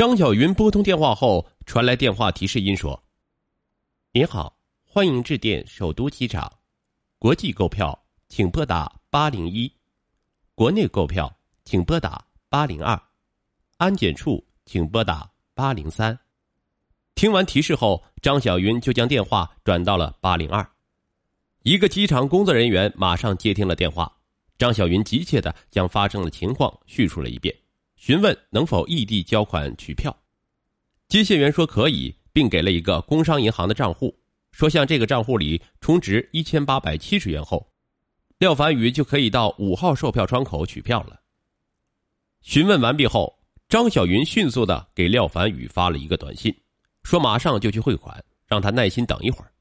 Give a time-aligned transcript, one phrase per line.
[0.00, 3.04] 张小云拨通电话后，传来电话提示音说
[4.14, 6.50] ：“您好，欢迎致电首都机场，
[7.18, 9.70] 国际购票请拨打八零一，
[10.54, 11.36] 国内购票
[11.66, 12.98] 请拨打八零二，
[13.76, 16.18] 安检处请拨打八零三。”
[17.14, 20.66] 听完提示后，张小云就将电话转到了八零二。
[21.62, 24.10] 一个机场工作人员马上接听了电话，
[24.56, 27.54] 张小云急切的将发生的情况叙述了一遍。
[28.00, 30.16] 询问能否异地交款取票，
[31.06, 34.18] 接线员说可以，并给了一个工商银行的账户，
[34.52, 37.70] 说向这个账户里充值一千八百七十元后，
[38.38, 41.20] 廖凡宇就可以到五号售票窗口取票了。
[42.40, 46.50] 询问完毕后，张小云迅速的给廖凡宇发了一个短信，
[47.02, 49.52] 说马上就去汇款，让他耐心等一会儿。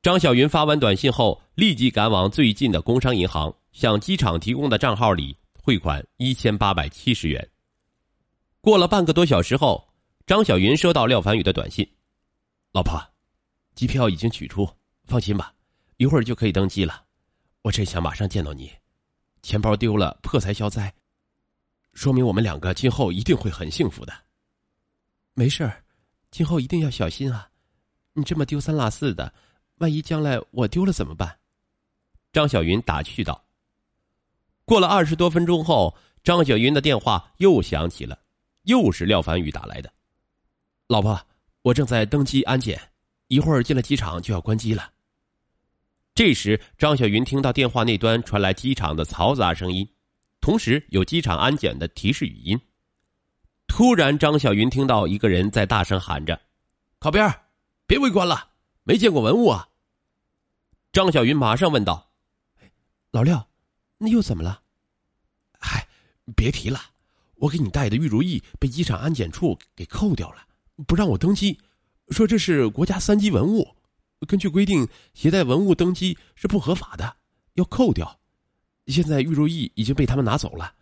[0.00, 5.36] 张小云发完短信后，立即赶往最近的工商银行，向机场提供的账号里。
[5.64, 7.50] 汇款一千八百七十元。
[8.60, 9.88] 过了半个多小时后，
[10.26, 11.90] 张小云收到廖凡宇的短信
[12.70, 13.02] ：“老婆，
[13.74, 14.68] 机票已经取出，
[15.06, 15.54] 放心吧，
[15.96, 17.06] 一会儿就可以登机了。
[17.62, 18.70] 我真想马上见到你。
[19.40, 20.92] 钱包丢了，破财消灾，
[21.94, 24.12] 说明我们两个今后一定会很幸福的。
[25.32, 25.82] 没事儿，
[26.30, 27.48] 今后一定要小心啊！
[28.12, 29.32] 你这么丢三落四的，
[29.76, 31.38] 万一将来我丢了怎么办？”
[32.34, 33.42] 张小云打趣道。
[34.64, 38.18] 过了二十多分钟后，张小云的电话又响起了，
[38.62, 39.92] 又是廖凡宇打来的。
[40.88, 41.20] 老婆，
[41.62, 42.80] 我正在登机安检，
[43.28, 44.90] 一会儿进了机场就要关机了。
[46.14, 49.86] 这时，张小云听到电话那端传来机场的嘈杂声音，
[50.40, 52.58] 同时有机场安检的提示语音。
[53.66, 56.40] 突然，张小云听到一个人在大声喊着
[57.00, 57.34] ：“靠边
[57.86, 58.50] 别围观了，
[58.84, 59.68] 没见过文物啊！”
[60.92, 62.12] 张小云马上问道
[63.10, 63.48] ：“老廖。”
[64.04, 64.60] 那又怎么了？
[65.58, 65.88] 嗨，
[66.36, 66.78] 别提了，
[67.36, 70.46] 我给你带的玉如意被机场安检处给扣掉了，
[70.86, 71.58] 不让我登机，
[72.10, 73.74] 说这是国家三级文物，
[74.28, 77.16] 根据规定携带文物登机是不合法的，
[77.54, 78.20] 要扣掉。
[78.88, 80.74] 现在玉如意已经被他们拿走了，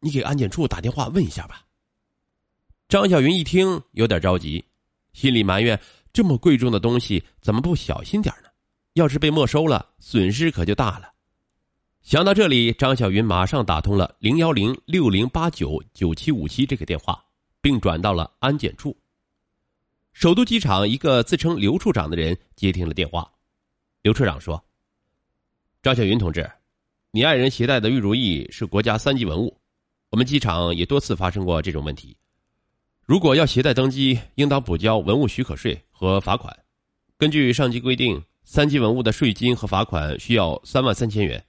[0.00, 1.66] 你给安检处打电话问一下吧。
[2.88, 4.64] 张小云一听有点着急，
[5.12, 5.78] 心里埋怨：
[6.10, 8.48] 这么贵重的东西怎么不小心点呢？
[8.94, 11.11] 要是被没收了，损失可就大了。
[12.02, 17.24] 想到这里，张小云马上打通了零幺零六零八九九七五七这个电话，
[17.60, 18.94] 并转到了安检处。
[20.12, 23.30] 首都机场一个自称刘处长的人接听了电话。
[24.02, 24.62] 刘处长说
[25.80, 26.50] ：“张小云同志，
[27.12, 29.56] 你爱人携带的玉如意是国家三级文物，
[30.10, 32.16] 我们机场也多次发生过这种问题。
[33.04, 36.54] 如果要携带登机，应当补交文物许可税和罚款。
[37.16, 41.42] 根据上级规定，三级文物的税金和罚款需要三万三千元。”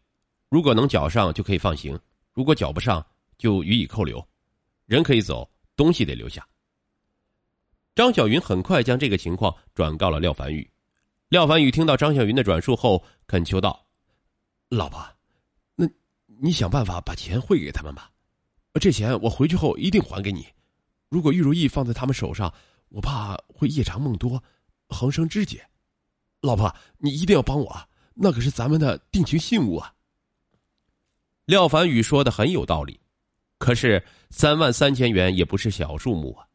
[0.54, 2.00] 如果能缴上就可以放行，
[2.32, 3.04] 如果缴不上
[3.40, 4.24] 就予以扣留。
[4.86, 6.48] 人可以走，东西得留下。
[7.96, 10.70] 张小云很快将这个情况转告了廖凡宇。
[11.30, 13.84] 廖凡宇听到张小云的转述后，恳求道
[14.70, 15.04] ：“老婆，
[15.74, 15.90] 那
[16.28, 18.12] 你想办法把钱汇给他们吧，
[18.80, 20.46] 这钱我回去后一定还给你。
[21.10, 22.54] 如果玉如意放在他们手上，
[22.90, 24.40] 我怕会夜长梦多，
[24.88, 25.68] 横生枝节。
[26.42, 27.76] 老婆，你一定要帮我，
[28.14, 29.92] 那可是咱们的定情信物啊。”
[31.46, 32.98] 廖凡宇说的很有道理，
[33.58, 36.48] 可是三万三千元也不是小数目啊！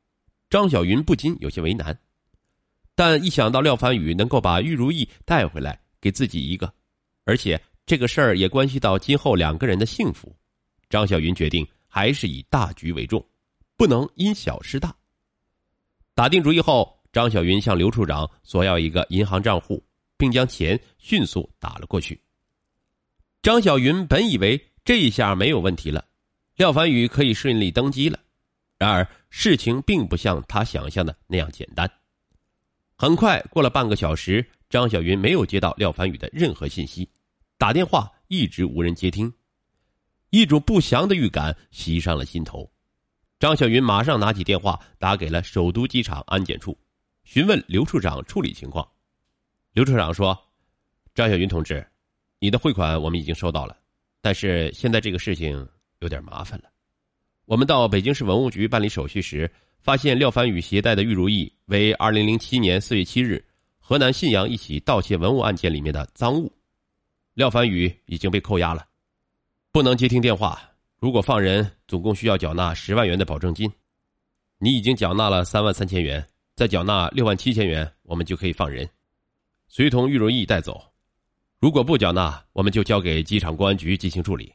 [0.49, 1.99] 张小云不禁有些为难，
[2.95, 6.73] 但一想到廖凡宇能够把玉如意带回来给自己一个，
[7.25, 10.35] 而且这个事儿也关系到今后两个人的幸福，
[10.89, 13.23] 张小云决定还是以大局为重，
[13.77, 14.97] 不能因小失大。
[16.15, 19.85] 打定主意后，张小云向刘处长索要一个银行账户，
[20.17, 22.19] 并将钱迅速打了过去。
[23.43, 24.59] 张小云本以为。
[24.89, 26.03] 这一下没有问题了，
[26.57, 28.19] 廖凡宇可以顺利登机了。
[28.79, 31.87] 然而事情并不像他想象的那样简单。
[32.97, 37.07] 很快过了半个小时，张小云没有接到廖凡宇的任何信息，
[37.59, 39.31] 打电话一直无人接听，
[40.31, 42.67] 一种不祥的预感袭上了心头。
[43.39, 46.75] 张小云马上拿起电话打给了首都机场安检处，
[47.25, 48.89] 询问刘处长处理情况。
[49.75, 50.35] 刘处长说
[51.15, 51.87] ：“张小云同志，
[52.39, 53.77] 你的汇款我们已经收到了。”
[54.21, 55.67] 但是现在这个事情
[56.01, 56.65] 有点麻烦了。
[57.45, 59.51] 我们到北京市文物局办理手续时，
[59.81, 63.43] 发现廖凡宇携带的玉如意为二零零七年四月七日
[63.79, 66.53] 河南信阳一起盗窃文物案件里面的赃物。
[67.35, 68.87] 廖凡宇已经被扣押了，
[69.73, 70.61] 不能接听电话。
[70.99, 73.71] 如果放人，总共需要缴纳十万元的保证金。
[74.59, 76.27] 你已经缴纳了三万三千元，
[76.57, 78.87] 再缴纳六万七千元，我们就可以放人，
[79.69, 80.85] 随同玉如意带走。
[81.61, 84.55] 如果不缴纳，我们就交给机场公安局进行处理。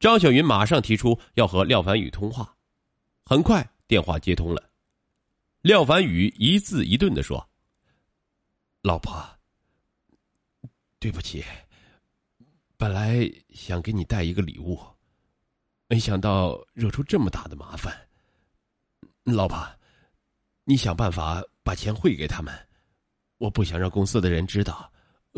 [0.00, 2.56] 张小云马上提出要和廖凡宇通话，
[3.24, 4.70] 很快电话接通了。
[5.60, 7.48] 廖凡宇一字一顿的说
[8.82, 9.22] ：“老婆，
[10.98, 11.44] 对不起，
[12.76, 14.80] 本来想给你带一个礼物，
[15.86, 17.94] 没想到惹出这么大的麻烦。
[19.22, 19.64] 老婆，
[20.64, 22.52] 你想办法把钱汇给他们，
[23.36, 24.90] 我不想让公司的人知道，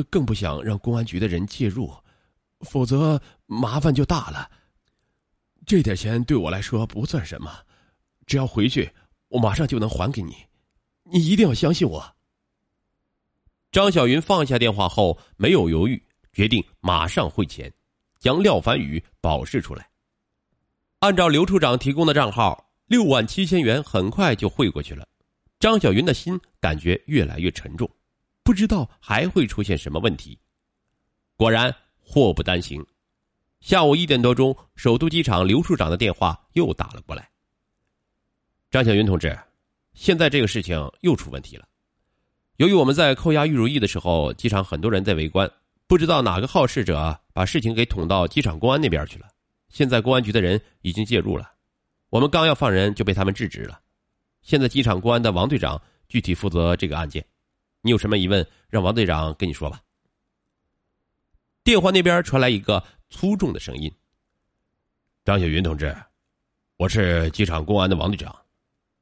[0.08, 1.92] 更不想让公安局的人介入，
[2.60, 4.50] 否则麻烦就大了。”
[5.64, 7.52] 这点钱对我来说不算什么，
[8.26, 8.90] 只要回去，
[9.28, 10.34] 我马上就能还给你。
[11.04, 12.16] 你一定要相信我。
[13.70, 16.02] 张小云放下电话后，没有犹豫，
[16.32, 17.72] 决定马上汇钱，
[18.18, 19.88] 将廖凡宇保释出来。
[20.98, 25.06] 按照刘处长提供的账号，六万七千元很快就汇过去了。
[25.60, 27.88] 张小云的心感觉越来越沉重，
[28.42, 30.38] 不知道还会出现什么问题。
[31.36, 32.84] 果然，祸不单行。
[33.60, 37.30] 下午一点多钟，首都机场刘处长的电话又打了过来。
[38.70, 39.38] 张小云同志，
[39.94, 41.68] 现在这个事情又出问题了。
[42.56, 45.50] 由于我们在扣押玉如意的时候，机场很多人在围观，
[45.86, 49.28] 不知道哪个好事者把事情给捅到机场公安那边去了。
[49.68, 51.52] 现在公安局的人已经介入了，
[52.08, 53.80] 我们刚要放人就被他们制止了。
[54.42, 57.24] 现在机场公安的王队长具体负责这个案件，
[57.82, 59.82] 你有什么疑问，让王队长跟你说吧。
[61.62, 62.82] 电话那边传来一个。
[63.14, 63.92] 粗重的声音。
[65.22, 65.94] 张小云同志，
[66.78, 68.34] 我是机场公安的王队长。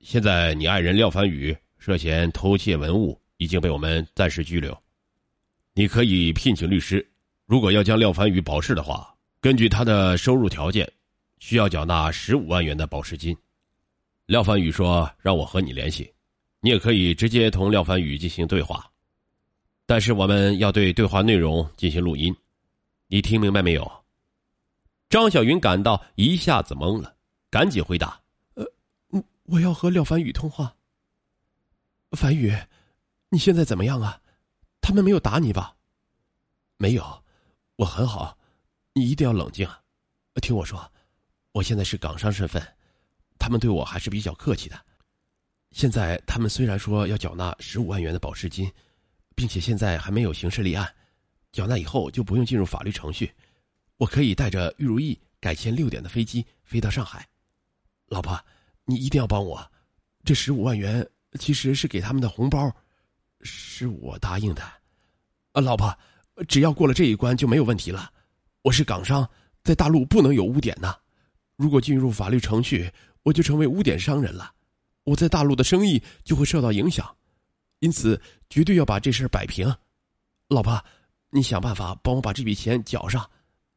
[0.00, 4.76] 现在你爱人廖凡宇涉嫌偷窃文物，已经被我们暂时拘留。
[5.74, 7.08] 你可以聘请律师。
[7.46, 10.92] 如果要将廖凡宇保释的话，根据他的收入条件，
[11.38, 13.36] 需要缴纳十五万元的保释金。
[14.26, 16.12] 廖凡宇说让我和你联系，
[16.60, 18.90] 你也可以直接同廖凡宇进行对话，
[19.86, 22.34] 但是我们要对对话内容进行录音。
[23.06, 23.90] 你听明白没有？
[25.08, 27.16] 张小云感到一下子懵了，
[27.50, 28.20] 赶紧回答
[28.54, 28.64] ：“呃，
[29.44, 30.76] 我要和廖凡宇通话。
[32.12, 32.54] 凡宇，
[33.30, 34.20] 你现在怎么样啊？
[34.80, 35.74] 他们没有打你吧？
[36.76, 37.24] 没有，
[37.76, 38.38] 我很好。
[38.92, 39.68] 你一定要冷静。
[40.42, 40.92] 听我说，
[41.52, 42.62] 我现在是港商身份，
[43.38, 44.80] 他们对我还是比较客气的。
[45.72, 48.70] 现在他们虽然说要缴纳十五万元的保释金，
[49.34, 50.92] 并且现在还没有刑事立案，
[51.52, 53.32] 缴纳以后就不用进入法律程序。”
[53.98, 57.28] 我可以带着玉如意改签六点的飞机飞到上海，
[58.06, 58.42] 老婆，
[58.86, 59.70] 你一定要帮我。
[60.24, 61.06] 这十五万元
[61.38, 62.74] 其实是给他们的红包，
[63.42, 64.62] 是我答应的。
[65.52, 65.94] 啊，老婆，
[66.48, 68.10] 只要过了这一关就没有问题了。
[68.62, 69.28] 我是港商，
[69.62, 70.96] 在大陆不能有污点呐。
[71.56, 72.90] 如果进入法律程序，
[73.22, 74.50] 我就成为污点商人了，
[75.04, 77.16] 我在大陆的生意就会受到影响。
[77.80, 79.74] 因此，绝对要把这事摆平。
[80.48, 80.82] 老婆，
[81.30, 83.28] 你想办法帮我把这笔钱缴上。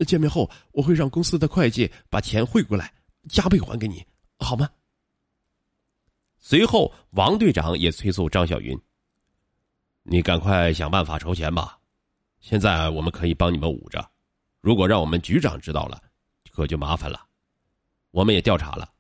[0.08, 2.94] 见面后，我会让公司的会计把钱汇过来，
[3.30, 4.06] 加倍还给你，
[4.38, 4.70] 好吗？
[6.38, 8.78] 随后，王队长也催促张小云
[10.04, 11.80] ：“你赶快想办法筹钱吧！
[12.42, 14.06] 现在我们可以帮你们捂着，
[14.60, 16.04] 如果让我们局长知道了，
[16.52, 17.26] 可就麻烦了。
[18.12, 18.93] 我们也调查了，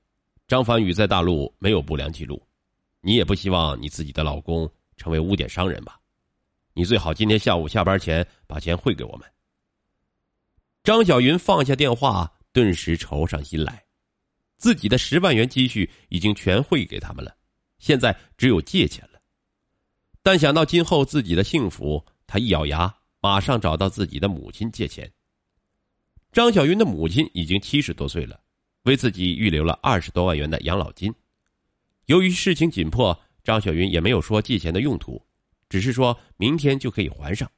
[0.53, 2.39] 张凡宇在大陆没有不良记录，
[3.01, 5.99] 你也不希望你自己的老公成为污点商人吧？
[6.75, 9.27] 你最好今天下午下班前把钱汇给我们。”
[10.85, 13.83] 张小云放下电话，顿时愁上心来。
[14.57, 17.35] 自己的十万元积蓄已经全汇给他们了，
[17.79, 19.19] 现在只有借钱了。
[20.21, 25.11] 但想到今后自己的幸福，他一咬牙，马上找到自己的母亲借钱。
[26.31, 28.39] 张小云的母亲已经七十多岁了，
[28.83, 31.13] 为自己预留了二十多万元的养老金。
[32.05, 35.21] 由于事情紧迫，张小云也没有说借钱的用途，
[35.69, 37.49] 只是说明天就可以还上。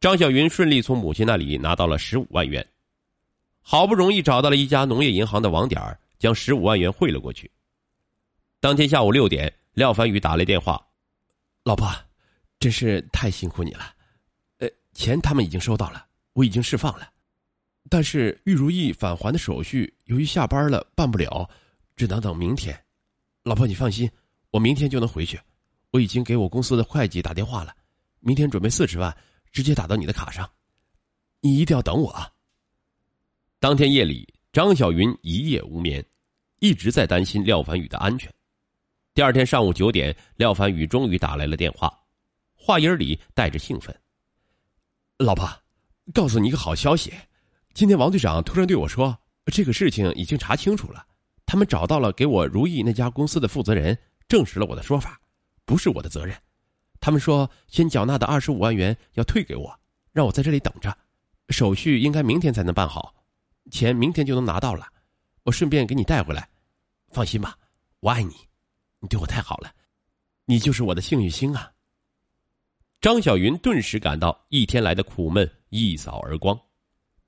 [0.00, 2.66] 张小云顺利从母亲那里拿到了十五万元，
[3.60, 7.50] 好不容易找到了一家农业银行的网点，将十五万元汇了过去。
[8.60, 10.82] 当天下午六点，廖凡宇打来电话
[11.64, 11.88] ：“老婆，
[12.58, 13.94] 真是太辛苦你了。
[14.58, 17.10] 呃，钱他们已经收到了，我已经释放了，
[17.90, 21.46] 但是玉如意返还的手续由于下班了办不了，
[21.94, 22.74] 只能等明天。
[23.42, 24.10] 老婆，你放心，
[24.50, 25.38] 我明天就能回去。
[25.90, 27.74] 我已经给我公司的会计打电话了，
[28.20, 29.14] 明天准备四十万。”
[29.52, 30.48] 直接打到你的卡上，
[31.40, 32.30] 你一定要等我啊！
[33.58, 36.04] 当天夜里，张小云一夜无眠，
[36.60, 38.32] 一直在担心廖凡宇的安全。
[39.12, 41.92] 第二天上午九点，廖凡宇终于打来了电话，
[42.54, 43.92] 话音里带着兴奋
[45.18, 45.50] ：“老婆，
[46.14, 47.12] 告诉你一个好消息，
[47.72, 51.06] 今天王队长突然对我说这个事情已经查清楚了
[51.46, 53.96] 他们找到了给我如意那家公司的负责人
[54.28, 55.20] 证实了我的说法
[55.64, 56.36] 不是我的责任。
[57.00, 59.72] 他们说先缴纳的二十五万元要退给我
[60.12, 60.96] 让我在这里等着
[61.48, 63.14] 手续应该明天才能办好
[63.70, 64.86] 钱明天就能拿到了
[65.44, 66.48] 我顺便给你带回来。
[67.10, 67.56] 放心吧
[68.00, 68.34] 我爱你
[69.00, 69.72] 你对我太好了
[70.44, 71.70] 你就是我的幸运星啊。
[73.00, 76.60] 张小云顿时感到一天来的苦闷一扫而光。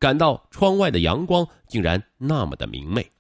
[0.03, 3.12] 感到窗外的阳光竟然那么的明媚。